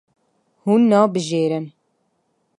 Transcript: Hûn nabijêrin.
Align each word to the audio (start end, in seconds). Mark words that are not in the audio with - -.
Hûn 0.63 0.81
nabijêrin. 0.89 1.65